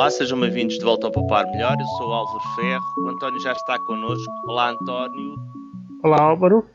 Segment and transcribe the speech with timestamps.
[0.00, 1.76] Olá, sejam bem-vindos de volta ao Papar Melhor.
[1.78, 3.04] Eu sou o Álvaro Ferro.
[3.04, 4.32] O António já está connosco.
[4.46, 5.36] Olá, António.
[6.02, 6.66] Olá, Álvaro.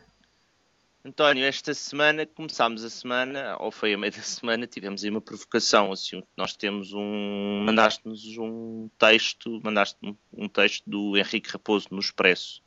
[1.03, 5.21] António, esta semana começámos a semana, ou foi a meio da semana, tivemos aí uma
[5.21, 5.91] provocação.
[5.91, 7.63] Assim, nós temos um.
[7.65, 9.97] Mandaste-nos um texto, mandaste
[10.31, 12.61] um texto do Henrique Raposo no Expresso.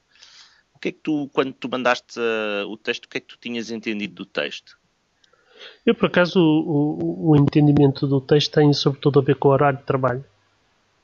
[0.74, 3.28] O que é que tu, quando tu mandaste uh, o texto, o que é que
[3.28, 4.76] tu tinhas entendido do texto?
[5.86, 9.52] Eu, por acaso, o, o, o entendimento do texto tem sobretudo a ver com o
[9.52, 10.24] horário de trabalho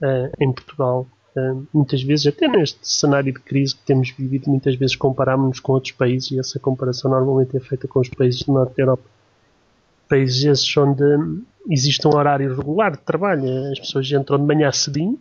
[0.03, 1.07] uh, em Portugal.
[1.37, 5.73] Uh, muitas vezes, até neste cenário de crise que temos vivido, muitas vezes comparamos-nos com
[5.73, 9.03] outros países e essa comparação normalmente é feita com os países do norte da Europa.
[10.09, 11.03] Países esses onde
[11.69, 13.73] existe um horário regular de trabalho.
[13.73, 15.19] As pessoas entram de manhã cedinho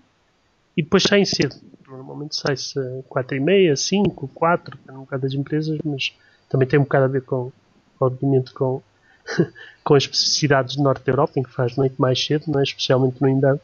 [0.75, 1.55] e depois saem cedo.
[1.87, 6.13] Normalmente sai-se 4 e meia, 5, 4, um bocado das empresas, mas
[6.49, 7.51] também tem um bocado a ver com,
[7.99, 8.81] obviamente, com,
[9.83, 12.63] com as especificidades do norte da Europa, em que faz noite mais cedo, não é?
[12.63, 13.61] especialmente no inverno.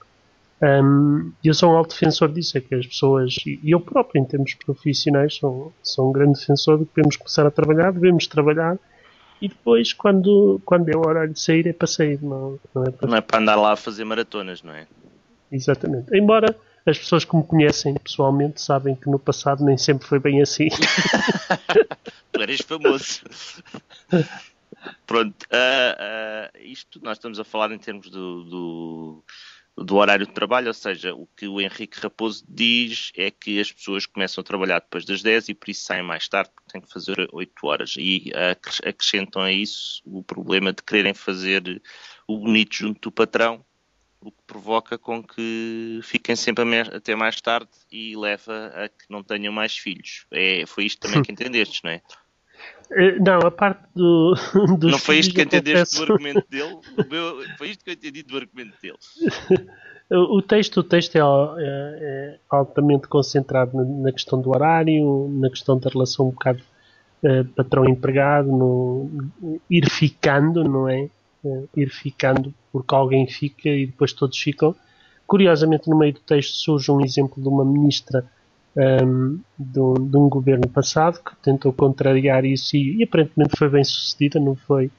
[0.61, 4.25] Um, eu sou um alto defensor disso, é que as pessoas, e eu próprio, em
[4.25, 8.77] termos profissionais, sou, sou um grande defensor de que devemos começar a trabalhar, devemos trabalhar,
[9.41, 12.91] e depois, quando, quando é o horário de sair, é para sair, não, não, é,
[12.91, 13.07] para...
[13.07, 14.85] não é para andar lá a fazer maratonas, não é?
[15.49, 16.15] Exatamente.
[16.15, 16.53] Embora
[16.85, 20.67] as pessoas que me conhecem pessoalmente sabem que no passado nem sempre foi bem assim.
[22.31, 23.21] tu eres famoso.
[25.05, 29.23] Pronto, uh, uh, isto nós estamos a falar em termos do, do
[29.83, 33.71] do horário de trabalho, ou seja, o que o Henrique Raposo diz é que as
[33.71, 36.81] pessoas começam a trabalhar depois das 10 e por isso saem mais tarde, porque têm
[36.81, 37.95] que fazer 8 horas.
[37.97, 38.31] E
[38.85, 41.81] acrescentam a isso o problema de quererem fazer
[42.27, 43.63] o bonito junto do patrão,
[44.21, 49.23] o que provoca com que fiquem sempre até mais tarde e leva a que não
[49.23, 50.25] tenham mais filhos.
[50.31, 52.01] É, foi isto também que entendestes, não é?
[52.91, 54.33] Eh, não, a parte do.
[54.81, 56.77] Não foi isto que entendeste do argumento dele?
[57.09, 58.97] Meu, foi isto que eu entendi do argumento dele.
[60.11, 61.23] o texto, o texto é, é,
[61.61, 66.63] é altamente concentrado na, questão do horário, na questão da relação um bocado
[67.23, 69.09] uh, patrão-empregado, no
[69.69, 71.09] ir ficando, não é?
[71.43, 74.75] Uh, ir ficando porque alguém fica e depois todos ficam.
[75.27, 78.25] Curiosamente, no meio do texto surge um exemplo de uma ministra
[78.75, 83.69] um, de, um, de, um, governo passado que tentou contrariar isso e, e, aparentemente foi
[83.69, 84.91] bem sucedida, não foi,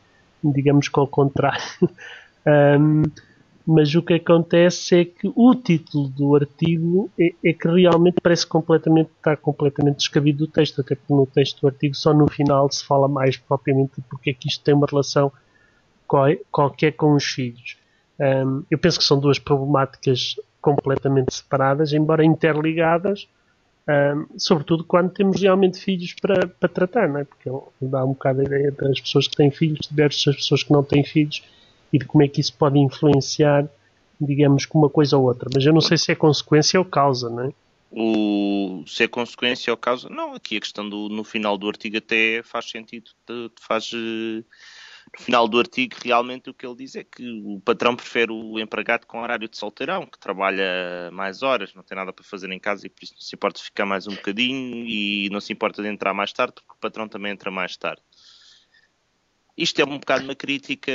[0.43, 1.63] digamos ao contrário.
[2.81, 3.03] um,
[3.67, 8.47] mas o que acontece é que o título do artigo é, é, que realmente parece
[8.47, 12.71] completamente está completamente descabido do texto, até porque no texto do artigo só no final
[12.71, 15.31] se fala mais propriamente de porque é que isto tem uma relação
[16.51, 17.77] qualquer com os filhos.
[18.69, 23.29] Eu penso que são duas problemáticas completamente separadas, embora interligadas,
[24.37, 27.25] sobretudo quando temos realmente filhos para, para tratar, não é?
[27.25, 30.73] porque dá um bocado a ideia das pessoas que têm filhos versus as pessoas que
[30.73, 31.43] não têm filhos
[31.93, 33.69] e de como é que isso pode influenciar,
[34.21, 35.49] digamos, com uma coisa ou outra.
[35.53, 37.53] Mas eu não sei se é consequência ou causa, não é?
[37.93, 41.97] O, se é consequência ou causa, não, aqui a questão do no final do artigo
[41.97, 43.11] até faz sentido,
[43.61, 44.45] faz uh,
[45.19, 48.59] no final do artigo, realmente o que ele diz é que o patrão prefere o
[48.59, 52.61] empregado com horário de solteirão, que trabalha mais horas, não tem nada para fazer em
[52.61, 55.53] casa e por isso não se importa de ficar mais um bocadinho e não se
[55.53, 58.03] importa de entrar mais tarde, porque o patrão também entra mais tarde.
[59.57, 60.93] Isto é um bocado uma crítica.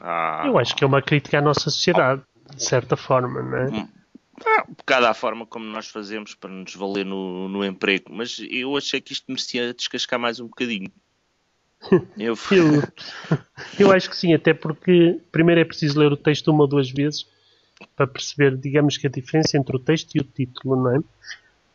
[0.00, 0.44] À...
[0.46, 2.22] Eu acho que é uma crítica à nossa sociedade,
[2.54, 3.66] de certa forma, não é?
[3.70, 3.88] Um,
[4.44, 8.38] ah, um bocado à forma como nós fazemos para nos valer no, no emprego, mas
[8.50, 10.90] eu achei que isto merecia descascar mais um bocadinho.
[12.18, 12.34] Eu...
[12.50, 12.82] eu...
[13.78, 16.90] eu acho que sim, até porque primeiro é preciso ler o texto uma ou duas
[16.90, 17.26] vezes
[17.96, 20.98] para perceber, digamos que a diferença entre o texto e o título, não é?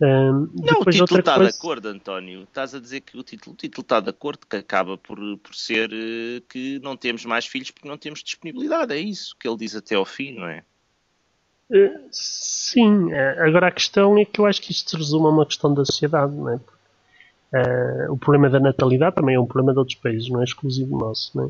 [0.02, 1.52] Um, não, o título está coisa...
[1.52, 2.44] de acordo, António.
[2.44, 5.53] Estás a dizer que o título, o título está de acordo, que acaba por, por
[5.53, 8.94] ser uh, que não temos mais filhos porque não temos disponibilidade.
[8.94, 10.64] É isso que ele diz até ao fim, não é?
[11.70, 15.30] Uh, sim, uh, agora a questão é que eu acho que isto se resume a
[15.30, 16.59] uma questão da sociedade, não é?
[17.54, 20.97] Uh, o problema da natalidade também é um problema de outros países, não é exclusivo
[20.97, 21.35] nosso.
[21.35, 21.50] Não é?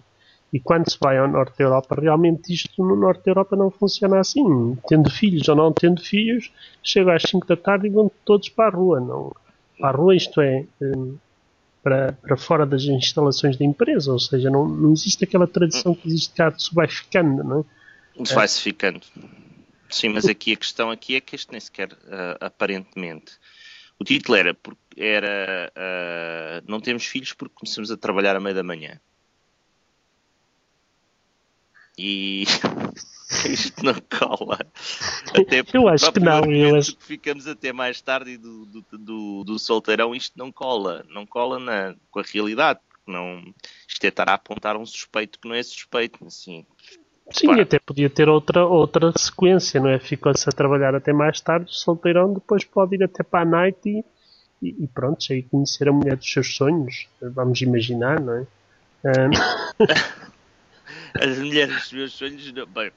[0.52, 3.70] E quando se vai ao norte da Europa, realmente isto no norte da Europa não
[3.70, 4.76] funciona assim.
[4.88, 6.52] Tendo filhos ou não tendo filhos,
[6.84, 9.00] chega às 5 da tarde e vão todos para a rua.
[9.00, 9.36] Não,
[9.78, 11.18] para a rua, isto é, um,
[11.84, 14.12] para, para fora das instalações da empresa.
[14.12, 17.44] Ou seja, não, não existe aquela tradição que existe cá de se vai ficando.
[17.44, 18.26] Não é?
[18.26, 19.02] Se vai-se ficando.
[19.88, 23.34] Sim, mas aqui a questão aqui é que este nem sequer, uh, aparentemente,
[24.00, 24.58] o título era,
[24.96, 29.00] era uh, Não temos filhos porque começamos a trabalhar à meia da manhã.
[31.98, 32.46] E
[33.50, 34.58] isto não cola.
[35.38, 36.46] Até eu acho que não.
[36.46, 36.96] Eu acho...
[36.96, 41.06] que ficamos até mais tarde do, do, do, do, solteirão, isto não cola.
[41.10, 42.80] Não cola na, com a realidade.
[42.88, 43.54] Porque não,
[43.86, 46.26] isto é estar a apontar um suspeito que não é suspeito.
[46.26, 46.66] Assim,
[47.32, 47.62] Sim, Pá.
[47.62, 50.00] até podia ter outra, outra sequência, não é?
[50.00, 54.04] Ficou-se a trabalhar até mais tarde, solteirão, depois pode ir até para a night e,
[54.62, 58.48] e, e pronto, aí conhecer a mulher dos seus sonhos, vamos imaginar, não é?
[59.06, 59.80] Um...
[61.20, 62.92] As mulheres dos meus sonhos, não, bem,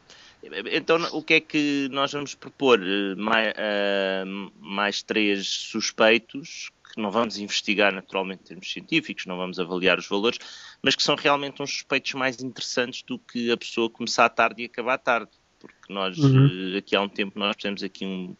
[0.72, 2.80] então, o que é que nós vamos propor?
[3.16, 9.58] Mais, uh, mais três suspeitos que não vamos investigar naturalmente em termos científicos, não vamos
[9.58, 10.38] avaliar os valores,
[10.82, 14.66] mas que são realmente uns suspeitos mais interessantes do que a pessoa começar tarde e
[14.66, 15.30] acabar tarde.
[15.58, 16.76] Porque nós, uhum.
[16.76, 18.36] aqui há um tempo, nós temos aqui um,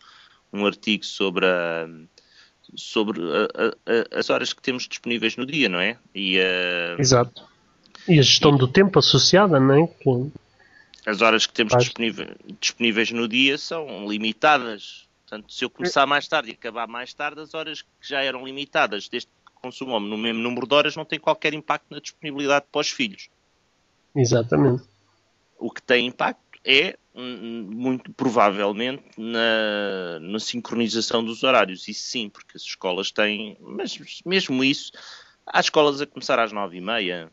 [0.52, 1.88] um artigo sobre, a,
[2.74, 5.96] sobre a, a, as horas que temos disponíveis no dia, não é?
[6.14, 6.36] E,
[6.98, 7.42] Exato.
[8.06, 9.86] E a gestão e, do tempo associada, não é?
[9.86, 10.32] Que...
[11.06, 12.28] As horas que temos disponíveis,
[12.60, 17.40] disponíveis no dia são limitadas Portanto, se eu começar mais tarde e acabar mais tarde,
[17.40, 21.06] as horas que já eram limitadas, desde que consumo no mesmo número de horas, não
[21.06, 23.30] tem qualquer impacto na disponibilidade para os filhos.
[24.14, 24.82] Exatamente.
[25.58, 31.88] O que tem impacto é, hum, muito provavelmente, na, na sincronização dos horários.
[31.88, 34.92] Isso sim, porque as escolas têm, mas mesmo isso,
[35.46, 37.32] há escolas a começar às nove e meia,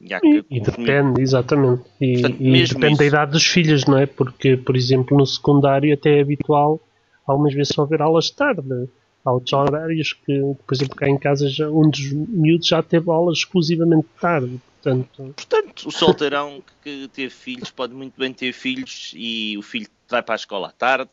[0.00, 1.82] e, e depende, exatamente.
[2.00, 2.98] E, Portanto, e depende isso...
[2.98, 4.06] da idade dos filhos, não é?
[4.06, 6.80] Porque, por exemplo, no secundário até é habitual
[7.26, 8.88] algumas vezes só ver aulas de tarde.
[9.24, 13.08] Há outros horários que, por exemplo, cá em casa já, um dos miúdos já teve
[13.10, 14.60] aulas exclusivamente de tarde.
[14.82, 19.86] Portanto, portanto o solteirão que teve filhos pode muito bem ter filhos e o filho
[20.10, 21.08] vai para a escola à tarde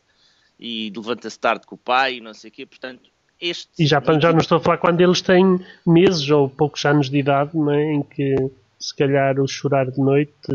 [0.58, 2.66] e levanta-se tarde com o pai e não sei o quê.
[2.66, 3.08] Portanto,
[3.40, 3.70] este.
[3.78, 7.18] E já, já não estou a falar quando eles têm meses ou poucos anos de
[7.18, 7.92] idade, é?
[7.92, 8.34] em que
[8.76, 10.32] se calhar o chorar de noite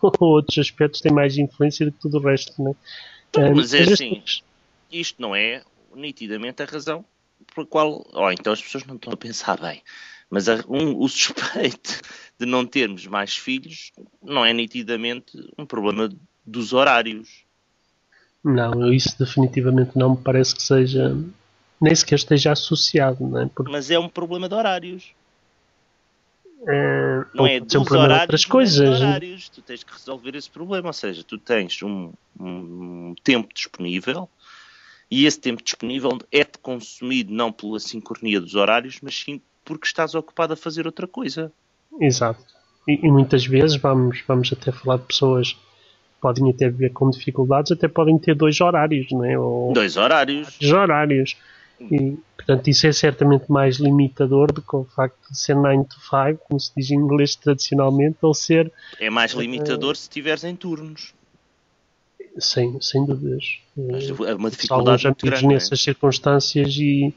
[0.00, 2.54] ou outros aspectos têm mais influência do que tudo o resto.
[2.62, 2.74] Não
[3.36, 3.50] é?
[3.50, 4.22] Mas é assim
[4.92, 5.62] isto não é
[5.94, 7.04] nitidamente a razão
[7.54, 8.06] por qual.
[8.12, 9.82] Ou então as pessoas não estão a pensar bem.
[10.30, 12.00] Mas a, um, o suspeito
[12.38, 13.92] de não termos mais filhos
[14.22, 16.08] não é nitidamente um problema
[16.44, 17.44] dos horários.
[18.42, 21.16] Não, isso definitivamente não me parece que seja.
[21.80, 23.46] Nem sequer esteja associado, não é?
[23.46, 23.70] Porque...
[23.70, 25.12] Mas é um problema de horários.
[26.66, 29.00] É, não é dos um horários, de outras coisas.
[29.00, 29.48] horários.
[29.48, 30.88] Tu tens que resolver esse problema.
[30.88, 34.28] Ou seja, tu tens um, um tempo disponível
[35.12, 40.14] e esse tempo disponível é-te consumido não pela sincronia dos horários, mas sim porque estás
[40.14, 41.52] ocupado a fazer outra coisa.
[42.00, 42.42] Exato.
[42.88, 45.60] E, e muitas vezes vamos, vamos até falar de pessoas que
[46.18, 49.38] podem até viver com dificuldades, até podem ter dois horários, não é?
[49.38, 50.56] Ou dois horários.
[50.58, 51.36] Dois horários.
[51.78, 55.96] E, portanto, isso é certamente mais limitador do que o facto de ser 9 to
[56.00, 58.72] 5, como se diz em inglês tradicionalmente, ou ser.
[58.98, 61.12] É mais limitador uh, se estiveres em turnos.
[62.38, 63.60] Sem, sem dúvidas.
[64.26, 65.44] É uma dificuldade muito grande.
[65.44, 65.48] É?
[65.48, 65.82] nessas é?
[65.82, 67.14] circunstâncias e,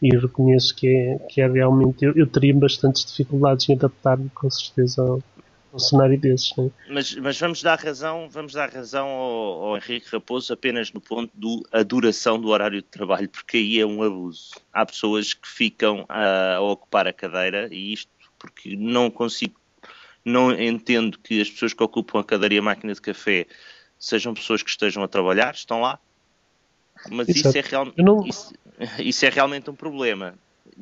[0.00, 2.04] e reconheço que é, que é realmente.
[2.04, 5.22] Eu, eu teria bastantes dificuldades em adaptar-me, com certeza, ao,
[5.72, 6.56] ao cenário desses.
[6.58, 6.70] É?
[6.88, 11.32] Mas, mas vamos dar razão, vamos dar razão ao, ao Henrique Raposo apenas no ponto
[11.70, 14.52] da duração do horário de trabalho, porque aí é um abuso.
[14.72, 19.54] Há pessoas que ficam a, a ocupar a cadeira e isto porque não consigo,
[20.24, 23.46] não entendo que as pessoas que ocupam a cadeira e a máquina de café
[23.98, 25.98] sejam pessoas que estejam a trabalhar, estão lá,
[27.10, 28.26] mas isso é, real, não...
[28.26, 28.52] isso,
[28.98, 30.34] isso, é realmente um problema.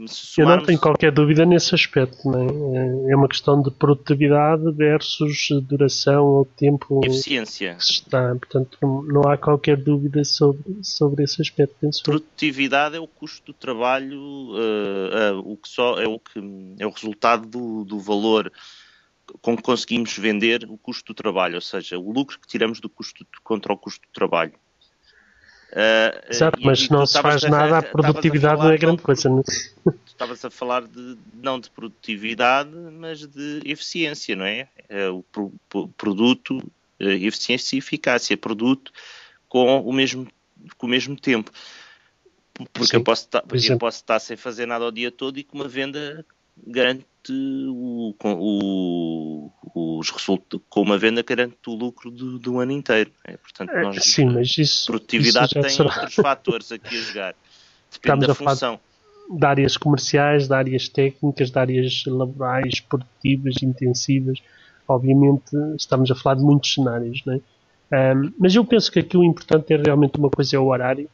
[0.06, 0.38] Somarmos...
[0.38, 2.30] Eu não tenho qualquer dúvida nesse aspecto.
[2.34, 3.12] É?
[3.12, 7.74] é uma questão de produtividade versus duração ou tempo Eficiência.
[7.74, 8.34] que se está.
[8.34, 11.76] Portanto, não há qualquer dúvida sobre, sobre esse aspecto.
[12.02, 16.40] Produtividade é o custo do trabalho, uh, uh, o que só é o que
[16.78, 18.50] é o resultado do, do valor
[19.40, 22.88] com que conseguimos vender o custo do trabalho, ou seja, o lucro que tiramos do
[22.88, 24.52] custo contra o custo do trabalho.
[25.72, 29.28] Uh, Exato, mas se não se faz nada, a produtividade a não é grande coisa.
[29.30, 29.40] Não?
[29.40, 29.94] É?
[30.06, 34.68] Estavas a falar de, não de produtividade, mas de eficiência, não é?
[34.88, 36.62] é o pro, pro, produto,
[37.00, 38.92] eficiência e eficácia, produto
[39.48, 40.28] com o mesmo,
[40.76, 41.50] com o mesmo tempo.
[42.72, 43.26] Porque eu posso,
[43.70, 46.24] eu posso estar sem fazer nada o dia todo e com uma venda
[46.66, 49.50] garante o, o,
[49.98, 53.10] os resultados, com uma venda garante o lucro do, do ano inteiro.
[53.24, 55.88] É, portanto, é, nós, Sim, mas isso, produtividade isso tem será...
[55.88, 57.34] outros fatores aqui a jogar.
[57.92, 58.80] Depende Estamos da função.
[59.30, 64.38] de áreas comerciais, de áreas técnicas, de áreas laborais, produtivas, intensivas.
[64.88, 67.40] Obviamente, estamos a falar de muitos cenários, não é?
[67.92, 71.08] Um, mas eu penso que aqui o importante é realmente uma coisa é o horário.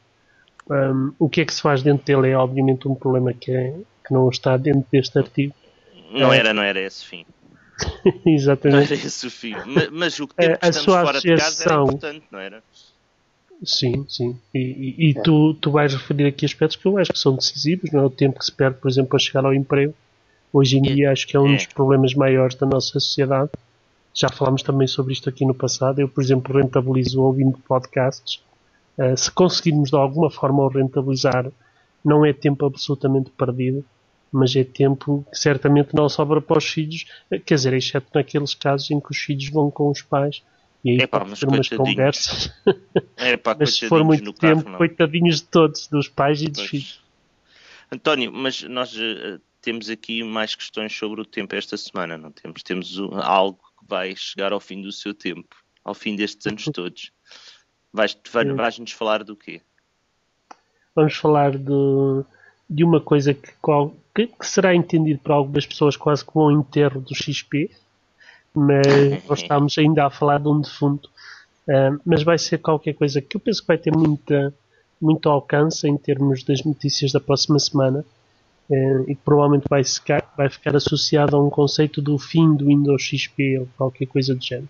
[0.69, 3.75] Um, o que é que se faz dentro dele é obviamente um problema que, é,
[4.09, 5.53] que não está dentro deste artigo.
[6.11, 7.23] Não era, não era esse fim.
[8.25, 8.89] Exatamente.
[8.89, 9.55] Não era esse o fim.
[9.67, 12.63] Mas, mas o que tempo que estamos fora de casa era importante, não era?
[13.63, 14.35] Sim, sim.
[14.53, 17.91] E, e, e tu, tu vais referir aqui aspectos que eu acho que são decisivos,
[17.91, 18.05] não é?
[18.05, 19.93] O tempo que se perde, por exemplo, a chegar ao emprego.
[20.51, 21.55] Hoje em é, dia acho que é um é.
[21.55, 23.51] dos problemas maiores da nossa sociedade.
[24.13, 25.99] Já falámos também sobre isto aqui no passado.
[25.99, 28.41] Eu, por exemplo, rentabilizo ouvindo podcasts.
[28.97, 31.49] Uh, se conseguirmos de alguma forma o rentabilizar,
[32.03, 33.85] não é tempo absolutamente perdido,
[34.31, 37.05] mas é tempo que certamente não sobra para os filhos,
[37.45, 40.43] quer dizer, exceto naqueles casos em que os filhos vão com os pais
[40.83, 42.51] e aí Epá, pode ter umas conversas.
[43.17, 46.69] Epá, mas se for muito tempo, carro, coitadinhos de todos, dos pais e dos Pois.
[46.69, 47.01] filhos.
[47.91, 52.61] António, mas nós eh, temos aqui mais questões sobre o tempo esta semana, não temos?
[52.63, 56.65] Temos o- algo que vai chegar ao fim do seu tempo, ao fim destes anos
[56.73, 57.11] todos.
[57.91, 58.15] Vais,
[58.55, 59.61] vais-nos falar do quê?
[60.95, 62.23] Vamos falar de,
[62.69, 63.95] de uma coisa que, qual-
[64.27, 67.69] que- que será entendido por algumas pessoas quase como um enterro do XP,
[68.53, 68.83] mas
[69.27, 71.09] nós estamos ainda a falar de um defunto.
[71.69, 74.53] Ah, mas vai ser qualquer coisa que eu penso que vai ter muita,
[74.99, 78.03] muito alcance em termos das notícias da próxima semana
[78.71, 82.65] eh, e que provavelmente vai ficar, vai ficar associado a um conceito do fim do
[82.65, 84.69] Windows XP ou qualquer coisa do género.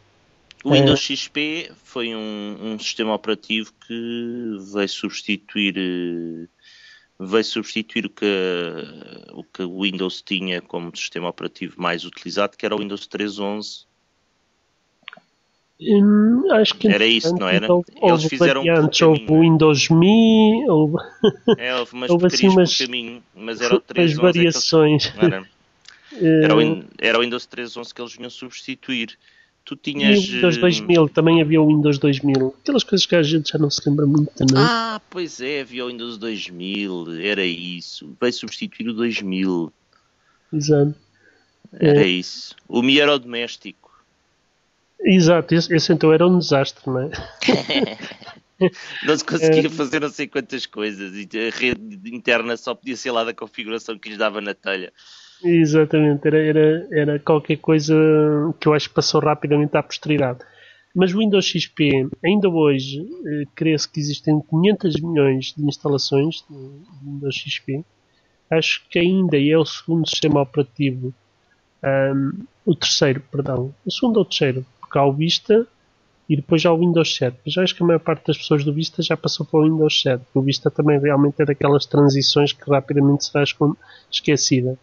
[0.62, 6.50] O Windows XP foi um, um sistema operativo que veio substituir
[7.20, 8.26] veio substituir o que,
[9.34, 13.86] o que o Windows tinha como sistema operativo mais utilizado, que era o Windows 3.11.
[15.82, 17.72] Hum, acho que Era isso, não era?
[17.72, 20.96] Houve, Eles fizeram um variantes, caminho, houve o Windows Me, houve
[21.58, 25.14] É, houve umas Houve assim umas- caminho, mas era o as 3.11 é eles- variações.
[25.18, 25.48] Era,
[26.44, 29.18] era, o, Eh, era o Windows 3.11 que eles vinham substituir.
[29.76, 30.18] Tu E tinhas.
[30.18, 32.56] o Windows eh, 2000, também havia o Windows 2000.
[32.62, 34.56] Aquelas coisas que a gente já não se lembra muito também.
[34.58, 38.16] Ah, pois é, havia o Windows 2000, era isso.
[38.20, 39.72] Veio substituir o 2000,
[40.52, 40.96] Exato.
[41.74, 42.08] era É.
[42.08, 42.56] isso.
[42.68, 43.90] O Mi era o doméstico.
[45.02, 47.10] Exato, esse, esse então era um desastre, não é?
[49.06, 49.70] Não se conseguia É.
[49.70, 53.98] fazer não sei quantas coisas e a rede interna só podia ser lá da configuração
[53.98, 54.92] que lhes dava na telha.
[55.44, 57.96] Exatamente, era, era, era qualquer coisa
[58.60, 60.40] que eu acho que passou rapidamente à posteridade.
[60.94, 66.56] Mas o Windows XP, ainda hoje, eh, crê-se que existem 500 milhões de instalações de
[67.06, 67.86] Windows XP.
[68.50, 71.14] Acho que ainda é o segundo sistema operativo,
[71.84, 72.32] ahm,
[72.66, 75.68] o terceiro, perdão, o segundo ou o terceiro, porque há o Vista
[76.28, 77.38] e depois há o Windows 7.
[77.46, 80.02] Mas acho que a maior parte das pessoas do Vista já passou para o Windows
[80.02, 80.24] 7.
[80.34, 83.44] O Vista também realmente é daquelas transições que rapidamente será
[84.12, 84.78] esquecida.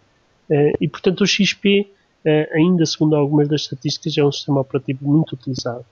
[0.51, 1.89] Eh, e portanto o XP,
[2.25, 5.85] eh, ainda segundo algumas das estatísticas, é um sistema operativo muito utilizado.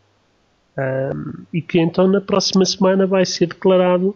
[1.52, 4.14] E que então na próxima semana vai ser declarado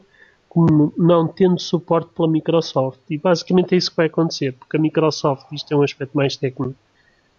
[0.49, 2.99] como não tendo suporte pela Microsoft.
[3.09, 6.37] E basicamente é isso que vai acontecer, porque a Microsoft, isto é um aspecto mais
[6.37, 6.75] técnico,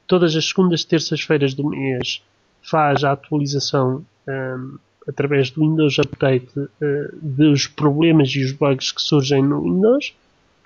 [0.07, 2.23] todas as segundas terças-feiras do mês
[2.61, 4.77] faz a atualização ahm,
[5.07, 6.49] através do Windows Update
[6.81, 10.13] eh, dos problemas e os bugs que surgem no Windows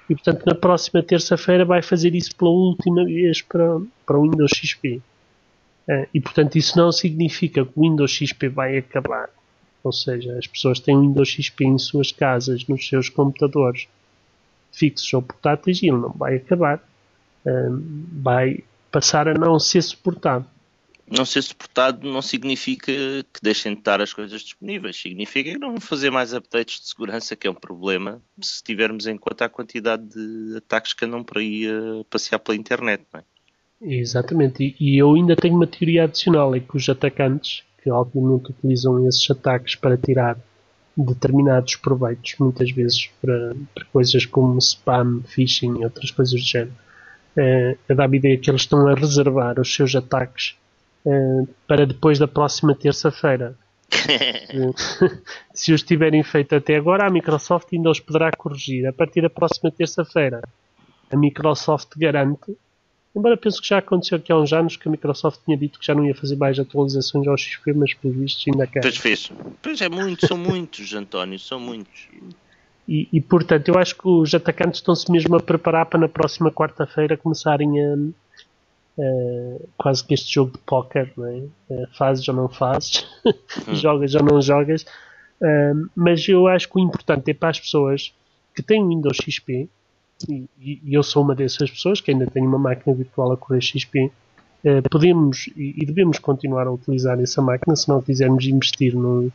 [0.10, 4.52] e portanto na próxima terça-feira vai fazer isso pela última vez para, para o Windows
[4.52, 5.02] XP.
[5.88, 9.30] Eh, e portanto isso não significa que o Windows XP vai acabar.
[9.84, 13.88] Ou seja, as pessoas têm o Windows XP em suas casas, nos seus computadores
[14.72, 16.82] fixos ou portáteis e ele não vai acabar.
[17.46, 17.70] Eh,
[18.22, 20.46] vai passar a não ser suportado.
[21.10, 25.00] Não ser suportado não significa que deixem de estar as coisas disponíveis.
[25.00, 29.06] Significa que não vão fazer mais updates de segurança, que é um problema se tivermos
[29.06, 33.04] em conta a quantidade de ataques que andam por aí a passear pela internet.
[33.14, 33.24] Não é?
[33.86, 38.52] Exatamente, e, e eu ainda tenho uma teoria adicional, é que os atacantes, que obviamente
[38.52, 40.38] utilizam esses ataques para tirar
[40.96, 46.74] determinados proveitos, muitas vezes para, para coisas como spam, phishing e outras coisas do género,
[47.36, 50.56] eh, dá-me a ideia que eles estão a reservar os seus ataques
[51.06, 53.56] eh, para depois da próxima terça-feira.
[53.94, 54.72] Eh,
[55.54, 58.86] Se os tiverem feito até agora, a Microsoft ainda os poderá corrigir.
[58.88, 60.42] A partir da próxima terça-feira,
[61.12, 62.58] a Microsoft garante
[63.16, 65.86] Embora penso que já aconteceu aqui há uns anos que a Microsoft tinha dito que
[65.86, 68.82] já não ia fazer mais atualizações ao XP, mas pelos vistos ainda quer.
[68.82, 69.32] Pois fez.
[69.62, 72.08] Pois é muito, são muitos, António, são muitos.
[72.88, 76.52] E, e, portanto, eu acho que os atacantes estão-se mesmo a preparar para na próxima
[76.52, 77.96] quarta-feira começarem a,
[79.00, 81.44] a- quase que este jogo de póquer, é?
[81.72, 83.06] Eh, fazes ou não fazes,
[83.74, 84.86] jogas ou não jogas.
[85.96, 88.14] Mas eu acho que o importante é para as pessoas
[88.56, 89.68] que têm Windows XP,
[90.30, 93.62] e, e- eu sou uma dessas pessoas que ainda tenho uma máquina virtual a correr
[93.62, 94.10] XP,
[94.90, 99.30] podemos e, e devemos continuar a utilizar essa máquina se não quisermos investir num,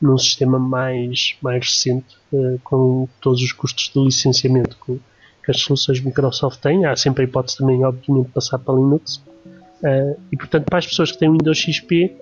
[0.00, 2.16] num sistema mais, mais recente,
[2.64, 5.00] com todos os custos de licenciamento que,
[5.44, 6.84] que as soluções Microsoft têm.
[6.84, 9.16] Há sempre a hipótese também, obviamente, de passar para Linux.
[9.16, 12.14] Uh, e, portanto, para as pessoas que têm Windows XP,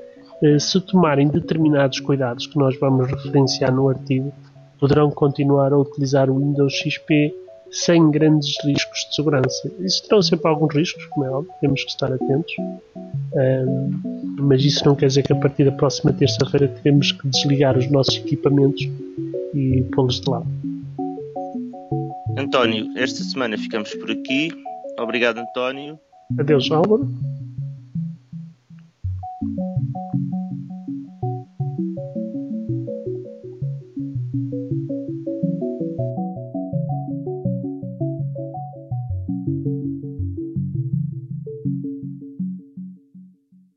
[0.42, 4.32] uh, eh, se tomarem determinados cuidados que nós vamos referenciar no artigo,
[4.78, 7.34] poderão continuar a utilizar o Windows XP
[7.70, 9.70] sem grandes riscos de segurança.
[9.78, 13.90] Existirão sempre alguns riscos, como é óbvio, temos que estar atentos, um,
[14.40, 17.88] mas isso não quer dizer que a partir da próxima terça-feira teremos que desligar os
[17.90, 18.88] nossos equipamentos
[19.54, 20.69] e pô-los de lado.
[22.36, 24.50] António, esta semana ficamos por aqui.
[24.98, 25.98] Obrigado, António.
[26.38, 27.08] Adeus, Álvaro.